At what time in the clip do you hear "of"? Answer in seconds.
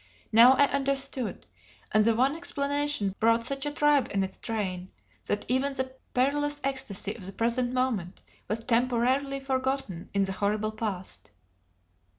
7.13-7.27